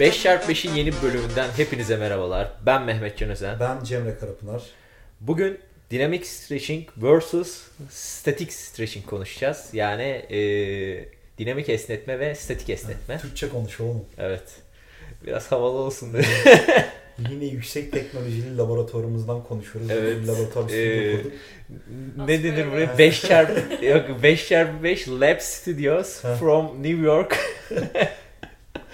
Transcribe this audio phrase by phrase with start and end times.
[0.00, 2.52] 5x5'in yeni bir bölümünden hepinize merhabalar.
[2.66, 3.60] Ben Mehmet Can Özen.
[3.60, 4.62] Ben Cemre Karapınar.
[5.20, 5.58] Bugün
[5.90, 7.34] Dynamic Stretching vs.
[7.90, 9.68] Static Stretching konuşacağız.
[9.72, 10.38] Yani e,
[11.38, 13.18] dinamik esnetme ve statik esnetme.
[13.18, 14.04] Türkçe konuş oğlum.
[14.18, 14.42] Evet.
[15.26, 16.22] Biraz havalı olsun diye.
[17.30, 19.90] Yine yüksek teknolojili laboratuvarımızdan konuşuyoruz.
[19.90, 20.22] Evet.
[20.22, 21.32] Bir laboratuvar Ee, kurduk.
[22.28, 22.98] ne denir buraya?
[22.98, 27.38] 5 çarpı yok 5 çarpı 5 Lab Studios from New York.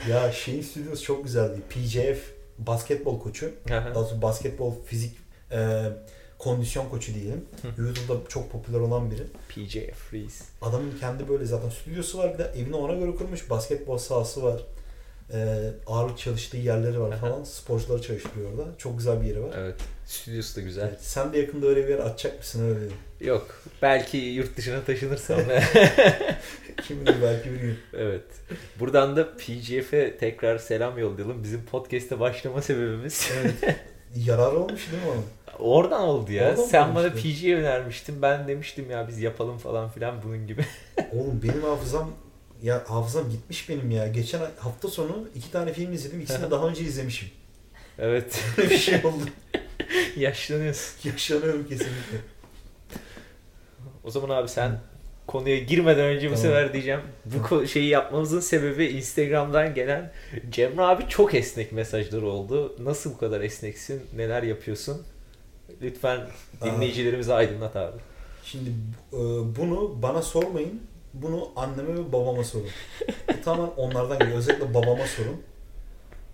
[0.09, 1.61] Ya şeyin stüdyosu çok güzeldi.
[1.71, 2.19] PJF
[2.59, 3.51] basketbol koçu.
[3.69, 5.17] Daha doğrusu basketbol fizik
[5.53, 5.83] e,
[6.39, 7.45] kondisyon koçu diyelim.
[7.79, 9.23] YouTube'da çok popüler olan biri.
[9.49, 10.45] PJ Freeze.
[10.63, 12.35] Adamın kendi böyle zaten stüdyosu var.
[12.35, 13.51] Bir de evini ona göre kurmuş.
[13.51, 14.61] Basketbol sahası var.
[15.33, 17.45] E, ağırlık çalıştığı yerleri var falan.
[17.45, 18.65] Sporcuları çalıştırıyor orada.
[18.79, 19.55] Çok güzel bir yeri var.
[19.59, 19.75] Evet.
[20.07, 20.89] Stüdyosu da güzel.
[20.89, 22.89] Evet, Sen de yakında öyle bir yer açacak mısın öyle?
[23.21, 23.63] Yok.
[23.83, 25.41] Belki yurt dışına taşınırsam.
[26.83, 27.79] Kim bilir belki bir gün.
[27.95, 28.23] evet.
[28.81, 31.43] Buradan da PGF'e tekrar selam yollayalım.
[31.43, 33.31] Bizim podcast'e başlama sebebimiz.
[33.41, 33.77] Evet.
[34.17, 35.25] Yarar olmuş değil mi onun?
[35.59, 36.49] Oradan oldu ya.
[36.51, 37.11] Oradan Sen bana?
[37.11, 38.23] PG önermiştin.
[38.23, 40.65] Ben demiştim ya biz yapalım falan filan bunun gibi.
[41.13, 42.11] Oğlum benim hafızam
[42.63, 44.09] ya hafızam gitmiş benim ya.
[44.09, 46.21] Geçen hafta sonu iki tane film izledim.
[46.21, 47.29] İkisini daha önce izlemişim.
[47.99, 48.41] evet.
[48.59, 49.25] Böyle bir şey oldu.
[50.17, 51.09] Yaşlanıyorsun.
[51.11, 52.17] Yaşanıyorum kesinlikle.
[54.07, 54.79] O zaman abi sen
[55.27, 56.43] konuya girmeden önce bu Tamam.
[56.43, 57.01] sefer diyeceğim.
[57.25, 60.13] Bu şeyi yapmamızın sebebi Instagram'dan gelen
[60.51, 62.77] Cemre abi çok esnek mesajlar oldu.
[62.79, 64.03] Nasıl bu kadar esneksin?
[64.17, 65.03] Neler yapıyorsun?
[65.83, 66.21] Lütfen
[66.65, 67.97] dinleyicilerimizi aydınlat abi.
[68.45, 68.71] Şimdi
[69.13, 69.19] e,
[69.59, 70.83] bunu bana sormayın.
[71.15, 72.69] Bunu anneme ve babama sorun.
[73.29, 74.39] Bu tamamen onlardan geliyor.
[74.39, 75.43] Özellikle babama sorun.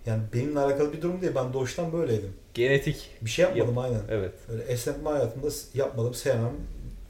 [0.05, 1.33] Yani benimle alakalı bir durum değil.
[1.35, 2.33] Ben doğuştan böyleydim.
[2.53, 3.09] Genetik.
[3.21, 4.01] Bir şey yapmadım aynen.
[4.09, 4.33] Evet.
[4.51, 6.53] Öyle esnetme hayatımda yapmadım, sevmem.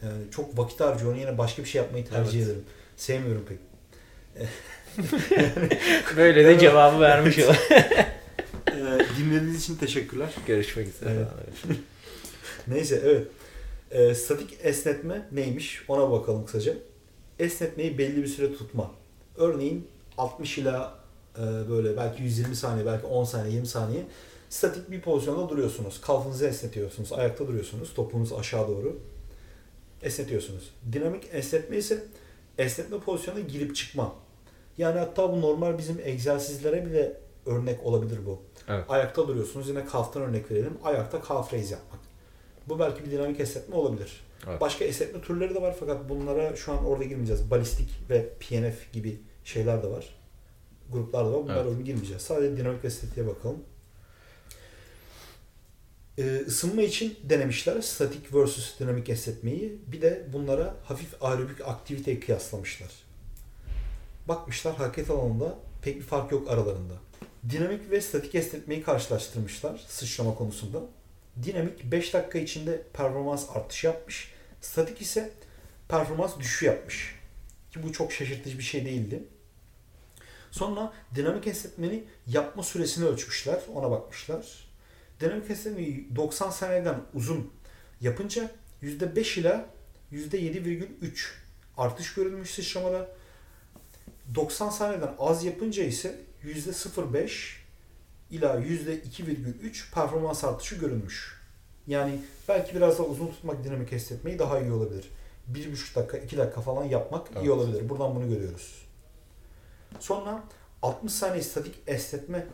[0.06, 1.20] Yani çok vakit harcıyorum.
[1.20, 2.48] Yine başka bir şey yapmayı tercih Evet.
[2.48, 2.64] ederim.
[2.98, 3.58] Sevmiyorum pek.
[6.18, 6.62] Böyle de Evet.
[6.62, 7.56] cevabı vermiş olalım.
[8.68, 10.30] Ee, dinlediğiniz için teşekkürler.
[10.48, 11.12] Görüşmek üzere.
[11.14, 11.78] Evet.
[12.68, 13.28] Neyse evet.
[13.92, 16.74] Ee, statik esnetme neymiş ona bakalım kısaca.
[17.40, 18.92] Esnetmeyi belli bir süre tutma.
[19.38, 19.88] Örneğin
[20.18, 20.96] 60 ila
[21.38, 24.04] e, böyle belki 120 saniye belki 10 saniye 20 saniye
[24.50, 26.02] statik bir pozisyonda duruyorsunuz.
[26.02, 27.14] Kalfınızı esnetiyorsunuz.
[27.14, 27.94] Ayakta duruyorsunuz.
[27.94, 29.00] Topuğunuz aşağı doğru
[30.04, 30.74] esnetiyorsunuz.
[30.92, 32.04] Dinamik esnetme ise
[32.58, 34.16] esnetme pozisyonuna girip çıkma.
[34.78, 38.42] Yani hatta bu normal bizim egzersizlere bile örnek olabilir bu.
[38.70, 38.86] Evet.
[38.90, 39.70] Ayakta duruyorsunuz.
[39.70, 40.74] Yine kalftan örnek verelim.
[40.84, 42.00] Ayakta kalf raise yapmak.
[42.70, 44.22] Bu belki bir dinamik esnetme olabilir.
[44.50, 44.62] Evet.
[44.62, 47.52] Başka esnetme türleri de var fakat bunlara şu an orada girmeyeceğiz.
[47.52, 50.06] Balistik ve PNF gibi şeyler de var.
[50.92, 51.44] Gruplar da var.
[51.44, 51.86] Bunlara Evet.
[51.86, 52.22] girmeyeceğiz.
[52.22, 53.58] Sadece dinamik esnetmeye bakalım.
[56.18, 59.78] Ee, ısınma için denemişler statik versus dinamik esnetmeyi.
[59.88, 62.92] Bir de bunlara hafif aerobik aktiviteyi kıyaslamışlar.
[64.28, 66.94] Bakmışlar hareket alanında pek bir fark yok aralarında.
[67.50, 70.82] Dinamik ve statik esnetmeyi karşılaştırmışlar sıçrama konusunda.
[71.44, 74.32] Dinamik 5 dakika içinde performans artışı yapmış.
[74.62, 75.32] Statik ise
[75.90, 77.20] performans düşüşü yapmış.
[77.72, 79.24] Ki bu çok şaşırtıcı bir şey değildi.
[80.52, 83.60] Sonra dinamik esnetmenin yapma süresini ölçmüşler.
[83.74, 84.73] Ona bakmışlar.
[85.20, 87.52] Dinamik esnetmeyi 90 saniyeden uzun
[88.02, 88.52] yapınca
[88.84, 89.66] %5 ila
[90.12, 91.32] %7,3
[91.78, 93.08] artış görülmüş sıçramada.
[94.36, 97.64] 90 saniyeden az yapınca ise %0,5
[98.32, 101.42] ila %2,3 performans artışı görülmüş.
[101.88, 105.10] Yani belki biraz daha uzun tutmak dinamik esnetmeyi daha iyi olabilir.
[105.54, 107.44] 1,5 dakika, 2 dakika falan yapmak Evet.
[107.44, 107.90] iyi olabilir.
[107.90, 108.86] Buradan bunu görüyoruz.
[110.00, 110.44] Sonra
[110.82, 112.46] 60 saniye statik esnetmeye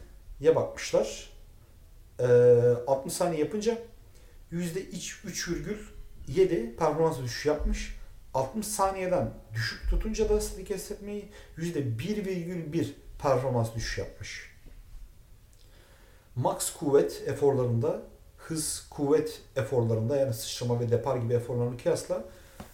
[0.55, 1.28] bakmışlar.
[2.19, 2.25] Ee,
[2.87, 3.77] 60 saniye yapınca
[4.51, 7.99] %3,7 performans düşüşü yapmış.
[8.33, 12.87] 60 saniyeden düşük tutunca da statik esnetmeyi %1,1
[13.21, 14.49] performans düşüşü yapmış.
[16.35, 18.01] Max kuvvet eforlarında,
[18.37, 22.23] hız kuvvet eforlarında yani sıçrama ve depar gibi eforlarına kıyasla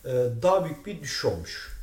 [0.05, 1.77] e, daha büyük bir düşüş olmuş.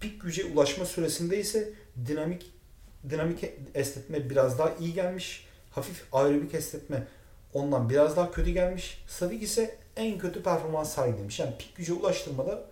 [0.00, 1.72] Pik güce ulaşma süresinde ise
[2.06, 2.52] dinamik
[3.10, 5.46] dinamik esnetme biraz daha iyi gelmiş.
[5.72, 7.06] Hafif aerobik esnetme
[7.54, 9.04] ondan biraz daha kötü gelmiş.
[9.08, 11.40] Statik ise en kötü performans sergilemiş.
[11.40, 12.64] Yani pik güce ulaştırmada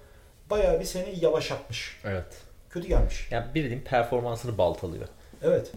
[0.50, 2.00] bayağı bir seni yavaşlatmış.
[2.04, 2.42] Evet.
[2.70, 3.28] Kötü gelmiş.
[3.30, 5.08] Yani bildiğin performansını baltalıyor.
[5.42, 5.72] Evet.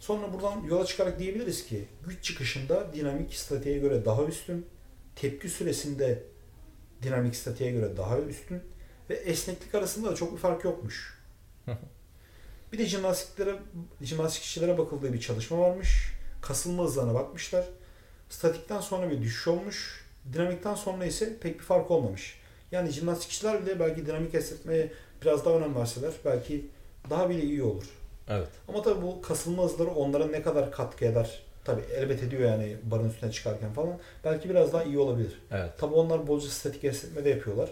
[0.00, 4.66] Sonra buradan yola çıkarak diyebiliriz ki güç çıkışında dinamik statiğe göre daha üstün,
[5.16, 6.22] tepki süresinde
[7.02, 8.62] dinamik statiğe göre daha üstün
[9.10, 11.22] ve esneklik arasında da çok bir fark yokmuş.
[12.72, 13.54] bir de jimnastiklere,
[14.02, 16.12] jimnastikçilere bakıldığı bir çalışma varmış.
[16.42, 17.64] Kasılma hızlarına bakmışlar.
[18.28, 20.04] Statikten sonra bir düşüş olmuş.
[20.32, 22.38] Dinamikten sonra ise pek bir fark olmamış.
[22.72, 24.92] Yani jimnastikçiler bile belki dinamik esnetmeye
[25.22, 26.66] biraz daha önem verseler belki
[27.10, 27.84] daha bile iyi olur.
[28.28, 28.48] Evet.
[28.68, 31.42] Ama tabii bu kasılma hızları onlara ne kadar katkı eder?
[31.64, 33.98] Tabii elbet ediyor yani barın üstüne çıkarken falan.
[34.24, 35.42] Belki biraz daha iyi olabilir.
[35.50, 35.70] Evet.
[35.78, 37.70] Tabii onlar bolca statik esnetme de yapıyorlar.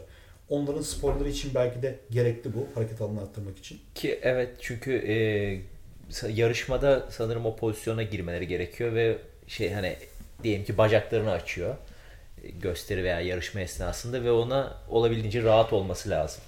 [0.50, 3.81] Onların sporları için belki de gerekli bu hareket alanını arttırmak için.
[3.94, 5.17] Ki evet çünkü e,
[6.29, 9.97] yarışmada sanırım o pozisyona girmeleri gerekiyor ve şey hani
[10.43, 11.75] diyelim ki bacaklarını açıyor
[12.44, 16.43] e, gösteri veya yarışma esnasında ve ona olabildiğince rahat olması lazım.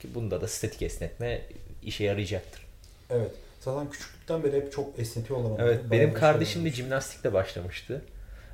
[0.00, 1.42] Ki bunda da statik esnetme
[1.82, 2.66] işe yarayacaktır.
[3.10, 3.30] Evet.
[3.60, 5.68] Zaten küçüklükten beri hep çok esnetiyorlar onları.
[5.68, 6.76] Evet benim kardeşim de olmuş.
[6.76, 8.02] jimnastikle başlamıştı.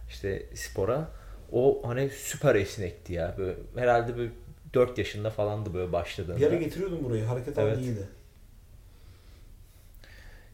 [0.08, 1.08] İşte spora.
[1.52, 3.34] O hani süper esnekti ya.
[3.38, 4.30] Böyle, herhalde böyle
[4.74, 6.36] 4 yaşında falandı böyle başladığında.
[6.36, 7.24] Bir yere getiriyordum burayı.
[7.24, 7.78] Hareket Evet.
[7.78, 8.08] iyiydi.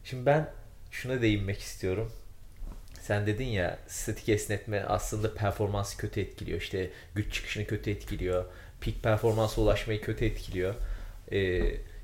[0.03, 0.49] Şimdi ben
[0.91, 2.11] şuna değinmek istiyorum.
[3.01, 6.61] Sen dedin ya statik esnetme aslında performansı kötü etkiliyor.
[6.61, 8.45] İşte güç çıkışını kötü etkiliyor.
[8.81, 10.75] Peak performansa ulaşmayı kötü etkiliyor.
[11.31, 11.61] Ee,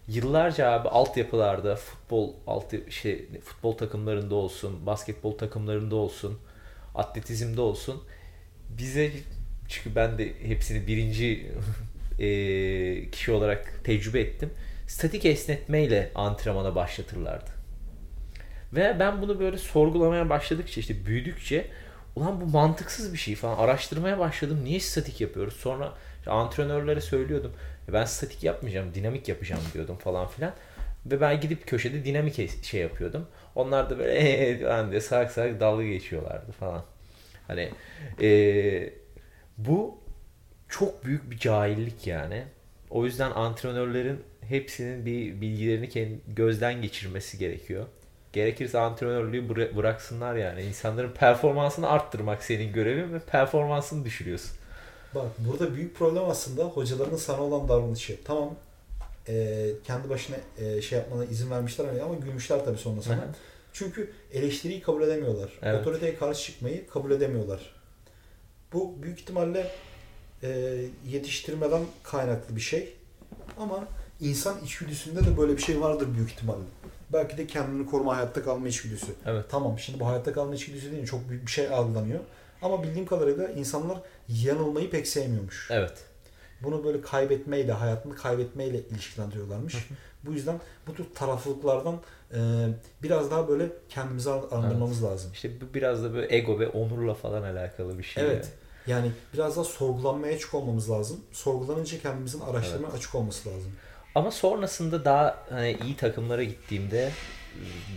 [0.07, 6.39] yıllarca abi altyapılarda futbol altı şey futbol takımlarında olsun, basketbol takımlarında olsun,
[6.95, 8.03] atletizmde olsun
[8.77, 9.11] bize
[9.69, 11.51] çünkü ben de hepsini birinci
[12.19, 14.49] eee, kişi olarak tecrübe ettim.
[14.87, 17.49] Statik esnetmeyle antrenmana başlatırlardı.
[18.73, 21.67] Ve ben bunu böyle sorgulamaya başladıkça işte büyüdükçe
[22.15, 24.59] ulan bu mantıksız bir şey falan araştırmaya başladım.
[24.63, 25.53] Niye statik yapıyoruz?
[25.53, 27.51] Sonra işte antrenörlere söylüyordum.
[27.89, 30.53] "E Ben statik yapmayacağım, dinamik yapacağım diyordum falan filan.
[31.05, 33.27] Ve ben gidip köşede dinamik şey yapıyordum.
[33.55, 36.83] Onlar da böyle "Ee" falan diye salak salak dalga geçiyorlardı falan.
[37.47, 37.69] Hani
[38.19, 38.93] eee,
[39.57, 40.00] bu
[40.71, 42.43] çok büyük bir cahillik yani.
[42.89, 47.85] O yüzden antrenörlerin hepsinin bir bilgilerini kendi gözden geçirmesi gerekiyor.
[48.33, 50.61] Gerekirse antrenörlüğü bıra- bıraksınlar yani.
[50.61, 54.51] İnsanların performansını arttırmak senin görevin ve performansını düşürüyorsun.
[55.15, 58.17] Bak burada büyük problem aslında hocaların sana olan davranışı.
[58.23, 58.55] Tamam
[59.27, 63.27] e, kendi başına e, şey yapmana izin vermişler hani ama gülmüşler tabii sonra sana.
[63.73, 65.49] Çünkü eleştiriyi kabul edemiyorlar.
[65.61, 65.81] Evet.
[65.81, 67.59] Otoriteye karşı çıkmayı kabul edemiyorlar.
[68.73, 69.71] Bu büyük ihtimalle
[70.43, 70.79] e,
[71.09, 72.93] yetiştirmeden kaynaklı bir şey.
[73.59, 73.87] Ama
[74.19, 76.63] insan içgüdüsünde de böyle bir şey vardır büyük ihtimalle.
[77.13, 79.11] Belki de kendini koruma, hayatta kalma içgüdüsü.
[79.25, 79.45] Evet.
[79.49, 82.19] Tamam şimdi bu hayatta kalma içgüdüsü değil çok büyük bir şey algılanıyor.
[82.61, 83.97] Ama bildiğim kadarıyla insanlar
[84.27, 85.67] yanılmayı pek sevmiyormuş.
[85.71, 85.93] Evet.
[86.63, 89.75] Bunu böyle kaybetmeyle, hayatını kaybetmeyle ilişkilendiriyorlarmış.
[90.25, 91.95] Bu yüzden bu tür taraflılıklardan
[92.33, 92.39] e,
[93.03, 95.31] biraz daha böyle kendimizi arındırmamız lazım.
[95.33, 98.23] İşte bu biraz da böyle ego ve onurla falan alakalı bir şey.
[98.23, 98.33] Evet.
[98.33, 98.45] Yani
[99.33, 101.21] biraz daha sorgulanmaya açık olmamız lazım.
[101.31, 103.71] Sorgulanınca kendimizin araştırmaya açık olması lazım.
[104.15, 107.11] Ama sonrasında daha hani iyi takımlara gittiğimde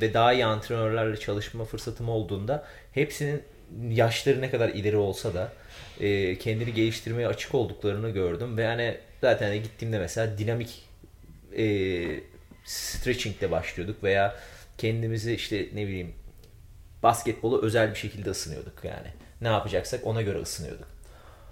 [0.01, 3.43] ve daha iyi antrenörlerle çalışma fırsatım olduğunda hepsinin
[3.89, 5.53] yaşları ne kadar ileri olsa da
[6.01, 10.89] e, kendini geliştirmeye açık olduklarını gördüm ve hani zaten hani gittiğimde mesela dinamik
[11.57, 11.65] e,
[12.65, 14.37] stretchingle başlıyorduk veya
[14.79, 16.15] kendimizi işte ne bileyim
[17.03, 19.09] basketbolu özel bir şekilde ısınıyorduk yani.
[19.41, 20.87] Ne yapacaksak ona göre ısınıyorduk.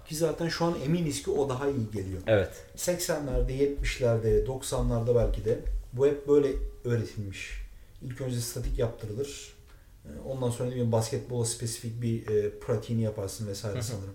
[0.07, 2.21] Ki zaten şu an eminiz ki o daha iyi geliyor.
[2.27, 2.51] Evet.
[2.77, 5.59] 80'lerde, 70'lerde, 90'larda belki de
[5.93, 6.47] bu hep böyle
[6.85, 7.51] öğretilmiş.
[8.01, 9.53] İlk önce statik yaptırılır.
[10.05, 14.13] Ee, Ondan sonra bileyim basketbola spesifik bir e, pratiğini yaparsın vesaire sanırım.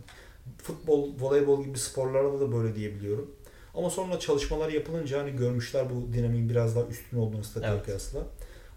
[0.63, 3.31] Futbol, voleybol gibi sporlarda da böyle diyebiliyorum.
[3.75, 7.85] Ama sonra çalışmalar yapılınca hani görmüşler bu dinamiğin biraz daha üstün olduğunu statiğe Evet.
[7.85, 8.21] kıyasla.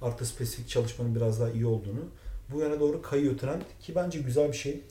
[0.01, 2.01] Artı spesifik çalışmanın biraz daha iyi olduğunu.
[2.53, 4.81] Bu yöne doğru kayıyor trend ki bence güzel bir şey.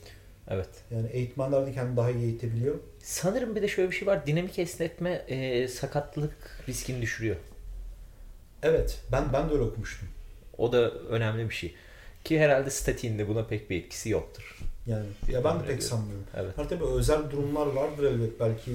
[0.47, 0.69] Evet.
[0.91, 2.75] Yani eğitmenler de kendini daha iyi eğitebiliyor.
[2.99, 4.27] Sanırım bir de şöyle bir şey var.
[4.27, 7.35] Dinamik esnetme e, sakatlık riskini düşürüyor.
[8.63, 10.07] Evet, ben ben de öyle okumuştum.
[10.57, 11.75] O da önemli bir şey.
[12.23, 14.59] Ki herhalde statiğin de buna pek bir etkisi yoktur.
[14.87, 16.25] Yani ya ben de pek sanmıyorum.
[16.35, 16.57] Evet.
[16.57, 18.39] Ha tabii özel durumlar vardır elbet.
[18.39, 18.71] Belki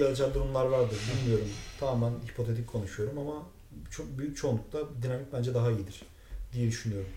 [0.00, 0.98] özel durumlar vardır.
[1.12, 1.48] Bilmiyorum.
[1.80, 3.42] Tamamen hipotetik konuşuyorum ama
[3.90, 6.02] çok büyük çoğunlukla dinamik bence daha iyidir
[6.52, 7.10] diye düşünüyorum.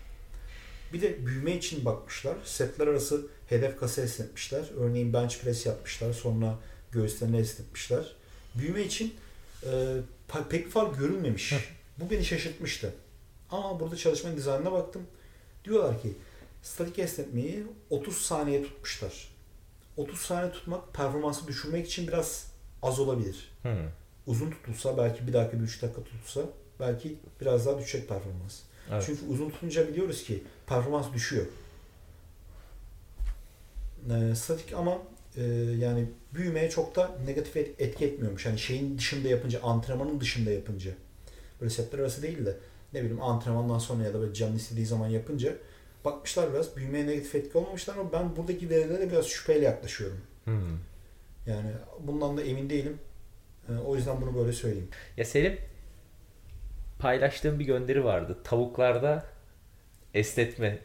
[0.92, 2.36] Bir de büyüme için bakmışlar.
[2.44, 4.64] Setler arası hedef kası esnetmişler.
[4.78, 6.12] Örneğin bench press yapmışlar.
[6.12, 6.58] Sonra
[6.92, 8.14] göğüslerini esnetmişler.
[8.54, 9.14] Büyüme için
[9.62, 9.96] e,
[10.50, 11.54] pek fark görülmemiş.
[11.98, 12.94] Bu beni şaşırtmıştı.
[13.50, 15.02] Ama burada çalışmanın dizaynına baktım.
[15.64, 16.12] Diyorlar ki
[16.62, 19.28] statik esnetmeyi 30 saniye tutmuşlar.
[19.96, 22.52] 30 saniye tutmak performansı düşürmek için biraz
[22.82, 23.52] az olabilir.
[23.62, 23.72] Hmm.
[24.26, 26.40] Uzun tutulsa belki bir dakika bir üç dakika tutulsa
[26.80, 28.60] belki biraz daha düşecek performans.
[28.92, 29.02] Evet.
[29.06, 31.46] Çünkü uzun tutunca biliyoruz ki performans düşüyor.
[34.10, 34.98] Ee, statik ama
[35.36, 35.42] e,
[35.78, 36.04] yani
[36.34, 38.46] büyümeye çok da negatif et- etki etmiyormuş.
[38.46, 40.90] Yani şeyin dışında yapınca, antrenmanın dışında yapınca.
[41.60, 42.56] Böyle setler arası değil de
[42.92, 45.54] ne bileyim antrenmandan sonra ya da böyle canın istediği zaman yapınca
[46.04, 50.18] bakmışlar biraz büyümeye negatif etki olmamışlar ama ben buradaki verilere biraz şüpheyle yaklaşıyorum.
[50.44, 50.78] Hmm.
[51.46, 52.98] Yani bundan da emin değilim.
[53.68, 54.88] Ee, o yüzden bunu böyle söyleyeyim.
[55.16, 55.58] Ya Selim
[56.98, 58.38] paylaştığım bir gönderi vardı.
[58.44, 59.24] Tavuklarda
[60.14, 60.78] esnetme.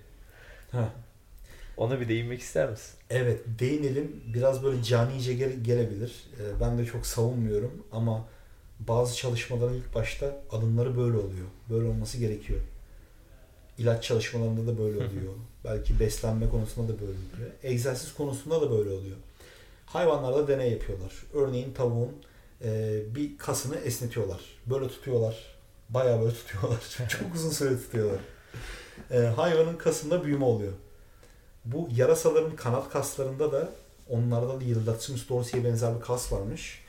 [0.71, 0.89] Ha.
[1.77, 2.93] Ona bir değinmek ister misin?
[3.09, 4.21] Evet değinelim.
[4.33, 6.23] Biraz böyle canice gele- gelebilir.
[6.39, 8.25] Ee, Ben de çok savunmuyorum ama
[8.79, 11.47] bazı çalışmaların ilk başta adımları böyle oluyor.
[11.69, 12.59] Böyle olması gerekiyor.
[13.77, 15.33] İlaç çalışmalarında da böyle oluyor.
[15.65, 17.51] Belki beslenme konusunda da böyle oluyor.
[17.63, 19.17] Egzersiz konusunda da böyle oluyor.
[19.85, 21.11] Hayvanlarda deney yapıyorlar.
[21.33, 22.11] Örneğin tavuğun
[22.63, 24.41] e, bir kasını esnetiyorlar.
[24.65, 25.52] Böyle tutuyorlar.
[25.93, 26.79] Bayağı böyle tutuyorlar.
[27.09, 28.19] Çok uzun süre tutuyorlar.
[29.11, 30.73] E, hayvanın kasında büyüme oluyor.
[31.65, 33.69] Bu yarasaların kanat kaslarında da
[34.09, 36.83] onlarda da Yıldatsimus dorsi'ye benzer bir kas varmış.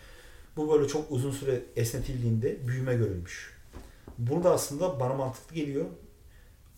[0.56, 3.54] Bu böyle çok uzun süre esnetildiğinde büyüme görülmüş.
[4.18, 5.84] Burada aslında bana mantıklı geliyor.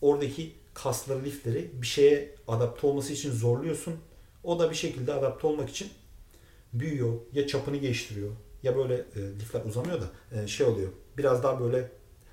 [0.01, 3.95] Oradaki kasları, lifleri bir şeye adapte olması için zorluyorsun.
[4.45, 5.89] O da bir şekilde adapte olmak için
[6.73, 7.13] büyüyor.
[7.33, 8.31] Ya çapını geliştiriyor
[8.67, 10.89] ya böyle e, lifler uzamıyor da e, şey oluyor.
[11.19, 11.91] Biraz daha böyle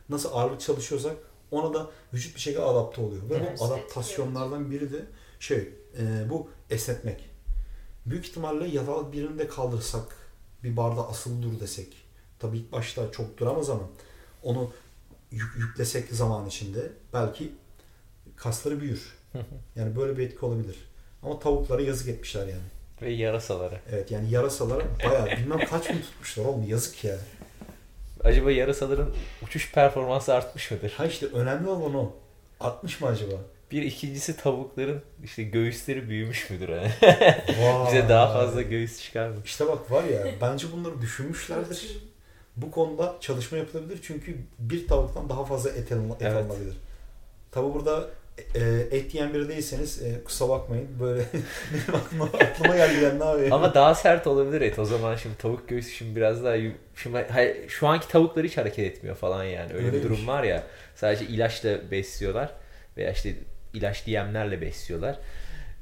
[0.09, 1.15] nasıl ağırlık çalışıyorsak
[1.51, 3.29] ona da vücut bir şekilde adapte oluyor.
[3.29, 3.59] Ve Evet.
[3.59, 5.05] bu adaptasyonlardan biri de
[5.39, 5.69] şey
[5.99, 7.29] e, bu esnetmek.
[8.05, 10.15] Büyük ihtimalle yatal birini de kaldırsak
[10.63, 11.87] bir barda asılı dur desek.
[12.39, 13.83] Tabii ilk başta çok duramaz ama
[14.43, 14.71] onu
[15.31, 17.51] yük- yüklesek zaman içinde belki
[18.35, 19.13] kasları büyür.
[19.75, 20.75] Yani böyle bir etki olabilir.
[21.23, 22.61] Ama tavuklara yazık etmişler yani.
[23.01, 23.79] Ve yarasalara.
[23.91, 27.17] Evet yani yarasalara bayağı bilmem kaç bin tutmuşlar oğlum yazık ya.
[28.23, 29.09] Acaba yarasaların
[29.43, 30.93] uçuş performansı artmış mıdır?
[30.97, 32.11] Ha işte önemli olan o.
[32.59, 33.35] Artmış mı acaba?
[33.71, 36.91] Bir ikincisi tavukların işte göğüsleri büyümüş müdür hani?
[37.61, 37.87] Vay.
[37.87, 39.35] Bize daha fazla göğüs çıkar mı?
[39.45, 41.97] İşte bak var ya bence bunları düşünmüşlerdir.
[42.57, 46.33] Bu konuda çalışma yapılabilir çünkü bir tavuktan daha fazla et, alın- et Evet.
[46.45, 46.77] alınabilir.
[47.51, 48.09] Tabi burada
[48.91, 51.21] et yiyen biri değilseniz e, kusura bakmayın böyle
[51.93, 53.49] aklıma, aklıma geldi abi.
[53.51, 54.79] Ama daha sert olabilir et.
[54.79, 56.55] O zaman şimdi tavuk göğsü şimdi biraz daha
[56.95, 59.73] şimdi hayır, şu anki tavuklar hiç hareket etmiyor falan yani.
[59.73, 60.03] Öyle bir Öyleymiş.
[60.03, 60.63] durum var ya.
[60.95, 62.49] Sadece ilaçla besliyorlar
[62.97, 63.33] veya işte
[63.73, 65.19] ilaçlı yemlerle besliyorlar.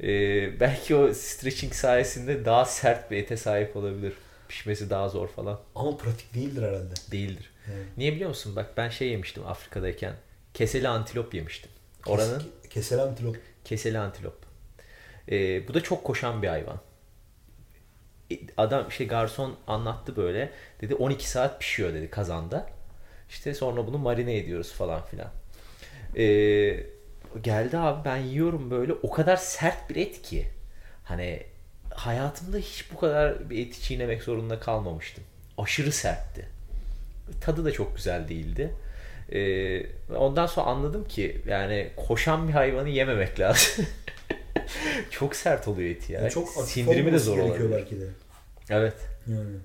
[0.04, 4.14] Ee, belki o stretching sayesinde daha sert bir ete sahip olabilir.
[4.50, 5.60] Pişmesi daha zor falan.
[5.76, 6.94] Ama pratik değildir herhalde.
[7.12, 7.52] Değildir.
[7.68, 7.86] Evet.
[7.98, 8.56] Niye biliyor musun?
[8.56, 10.14] Bak ben şey yemiştim Afrika'dayken.
[10.54, 11.72] Keseli antilop yemiştim.
[12.06, 13.38] Oranın Kes- keseli antilop.
[13.66, 14.38] Keseli antilop.
[15.32, 16.80] Ee, bu da çok koşan bir hayvan.
[18.32, 20.52] E, Adam işte garson anlattı böyle.
[20.82, 22.70] Dedi 12 saat pişiyor dedi kazanda.
[23.30, 25.30] İşte sonra bunu marine ediyoruz falan filan.
[26.18, 26.86] Ee,
[27.44, 30.48] geldi abi ben yiyorum böyle o kadar sert bir et ki.
[31.04, 31.44] Hani
[31.94, 35.24] hayatımda hiç bu kadar bir eti çiğnemek zorunda kalmamıştım.
[35.58, 36.48] Aşırı sertti.
[37.42, 38.76] Tadı da çok güzel değildi.
[39.34, 39.86] Ee,
[40.16, 43.86] ondan sonra anladım ki yani koşan bir hayvanı yememek lazım.
[45.12, 46.22] çok sert oluyor eti ya.
[46.22, 47.72] Yani çok Sindirimi de zor olabilir.
[47.72, 48.08] belki de.
[48.70, 48.96] Evet.
[49.28, 49.56] Yani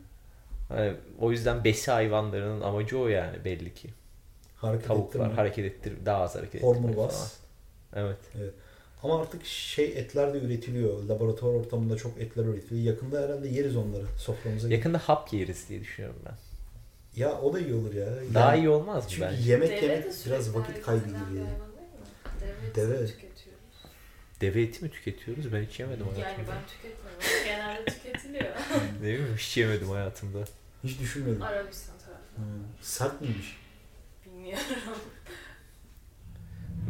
[0.68, 3.88] Hani o yüzden besi hayvanlarının amacı o yani belli ki.
[4.56, 6.96] hareket Tavuklar ettirme, hareket ettir, daha az hareket hormon falan.
[7.08, 7.34] bas.
[7.96, 8.16] Evet.
[9.02, 11.02] Ama artık şey etler de üretiliyor.
[11.02, 12.94] Laboratuvar ortamında çok etler üretiliyor.
[12.94, 14.68] Yakında herhalde yeriz onları soframıza.
[14.68, 16.34] Yakında hap yeriz diye düşünüyorum ben.
[17.16, 18.06] Ya o da iyi olur ya.
[18.34, 19.50] Daha Yani iyi olmaz mı Çünkü bence?
[19.50, 21.14] yemek Deve yemek de biraz sürekli vakit kaybı gibi.
[21.18, 21.46] mi?
[22.40, 22.74] Deve.
[22.74, 23.62] Deve, tüketiyoruz.
[24.40, 25.52] Deve eti mi tüketiyoruz?
[25.52, 26.50] Ben hiç yemedim Yani hayatımda.
[26.52, 28.54] ben tüketmiyorum genelde tüketiliyor.
[29.00, 30.44] Ne bileyim hiç yemedim hayatımda.
[30.84, 31.42] Hiç düşünmedim.
[31.42, 32.22] Arabistan tarafı.
[32.36, 32.44] Hmm.
[32.82, 33.56] Sert miymiş?
[34.26, 34.64] Bilmiyorum.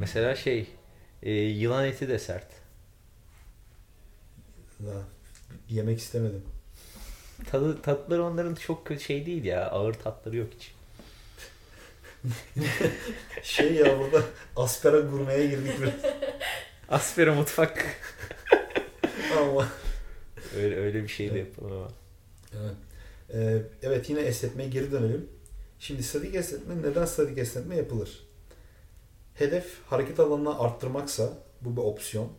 [0.00, 0.66] Mesela şey
[1.22, 2.46] e, yılan eti de sert.
[4.86, 5.02] Daha
[5.68, 6.42] yemek istemedim.
[7.50, 9.70] Tadı, tatları onların çok kötü şey değil ya.
[9.70, 10.74] Ağır tatları yok hiç.
[13.42, 14.22] Şey ya burada
[14.56, 15.94] aspera gurmeye girdik biraz.
[16.88, 17.86] Aspera mutfak.
[19.38, 19.68] Ama
[20.56, 21.90] öyle öyle bir şey de yapalım ama.
[22.60, 22.74] Evet.
[23.34, 25.28] Ee, evet yine esnetmeye geri dönelim.
[25.78, 28.26] Şimdi statik esnetme neden statik esnetme yapılır?
[29.34, 32.32] Hedef hareket alanını arttırmaksa bu bir opsiyon.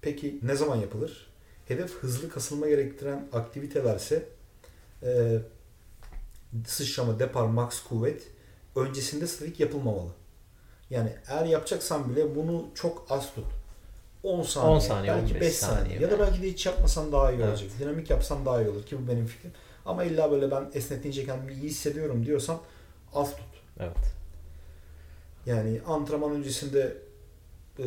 [0.00, 1.26] Peki ne zaman yapılır?
[1.68, 4.28] Hedef hızlı kasılma gerektiren aktivitelerse
[5.02, 5.38] e,
[6.66, 8.22] sıçrama, depar, max kuvvet
[8.76, 10.10] öncesinde statik yapılmamalı.
[10.90, 13.44] Yani eğer yapacaksan bile bunu çok az tut.
[14.22, 15.80] 10 saniye, 10 saniye, belki 15 5 saniye.
[15.80, 16.42] saniye ya da belki.
[16.42, 17.48] de hiç yapmasan daha iyi Evet.
[17.48, 17.70] olacak.
[17.80, 19.52] Dinamik yapsan daha iyi olur ki bu benim fikrim.
[19.86, 22.58] Ama illa böyle ben esnetince kendimi iyi hissediyorum diyorsan
[23.14, 23.46] az tut.
[23.80, 23.96] Evet.
[25.46, 26.96] Yani antrenman öncesinde
[27.78, 27.86] e,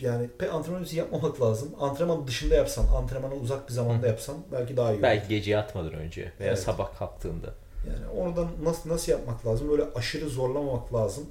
[0.00, 1.68] yani pe antrenman öncesi yapmamak lazım.
[1.80, 4.06] Antrenman dışında yapsan, antrenmana uzak bir zamanda Hı.
[4.10, 5.02] yapsan belki daha iyi olur.
[5.02, 6.58] Belki gece yatmadan önce veya Evet.
[6.58, 7.54] sabah kalktığında.
[7.88, 9.68] Yani oradan nasıl nasıl yapmak lazım?
[9.70, 11.26] Böyle aşırı zorlamamak lazım.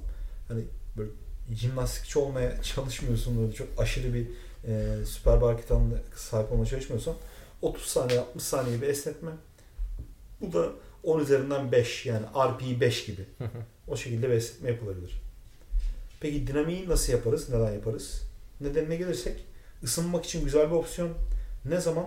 [0.48, 0.62] Hani
[0.96, 1.10] böyle
[1.54, 4.26] jimnastikçi olmaya çalışmıyorsun böyle çok aşırı bir
[4.68, 7.14] e, süper bir hareket alanına sahip olmaya çalışmıyorsan
[7.62, 9.30] 30 saniye 60 saniye bir esnetme.
[10.40, 10.68] Bu da
[11.02, 13.24] 10 üzerinden 5 yani RPE 5 gibi.
[13.88, 15.22] o şekilde besletme yapılabilir.
[16.20, 17.48] Peki dinamiği nasıl yaparız?
[17.50, 18.22] Neden yaparız?
[18.60, 19.44] Nedenine gelirsek
[19.84, 21.10] ısınmak için güzel bir opsiyon.
[21.64, 22.06] Ne zaman?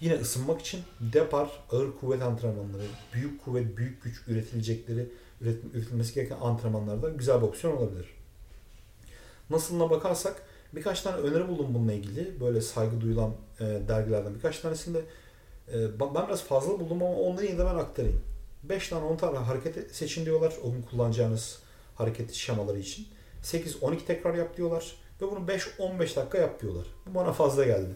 [0.00, 2.82] Yine ısınmak için depar, ağır kuvvet antrenmanları,
[3.14, 5.08] büyük kuvvet, büyük güç üretilecekleri,
[5.42, 8.06] üret- üretilmesi gereken antrenmanlarda güzel bir opsiyon olabilir.
[9.50, 12.40] Nasılına bakarsak birkaç tane öneri buldum bununla ilgili.
[12.40, 15.02] Böyle saygı duyulan e, dergilerden birkaç tanesinde
[15.72, 18.20] e, ben biraz fazla buldum ama onları yine de ben aktarayım.
[18.62, 21.58] 5 tane 10 tane hareket seçin diyorlar o gün kullanacağınız
[21.94, 23.06] hareket şemaları için.
[23.44, 26.86] 8-12 tekrar yap diyorlar ve bunu 5-15 dakika yap diyorlar.
[27.06, 27.90] Bu bana fazla geldi.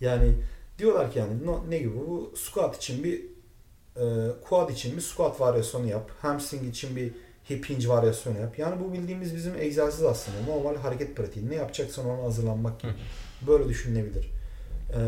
[0.00, 0.34] Yani
[0.78, 3.24] diyorlar ki yani no- ne gibi bu squat için bir
[3.96, 4.04] e,
[4.48, 6.10] quad için bir squat varyasyonu yap.
[6.22, 7.12] Hamstring için bir
[7.50, 8.58] hip hinge varyasyonu yap.
[8.58, 10.36] Yani bu bildiğimiz bizim egzersiz aslında.
[10.48, 11.50] Normal hareket pratiği.
[11.50, 12.92] Ne yapacaksan ona hazırlanmak gibi.
[13.46, 14.30] Böyle düşünülebilir.
[14.96, 14.98] E,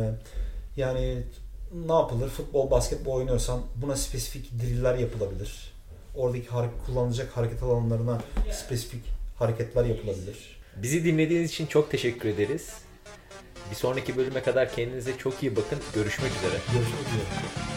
[0.77, 1.23] yani
[1.87, 2.29] ne yapılır?
[2.29, 5.73] Futbol, basketbol oynuyorsan buna spesifik driller yapılabilir.
[6.17, 8.21] Oradaki hareket, kullanılacak hareket alanlarına
[8.53, 10.61] spesifik hareketler yapılabilir.
[10.77, 12.71] Bizi dinlediğiniz için çok teşekkür ederiz.
[13.71, 15.79] Bir sonraki bölüme kadar kendinize çok iyi bakın.
[15.95, 16.61] Görüşmek üzere.
[16.73, 17.72] Görüşmek üzere.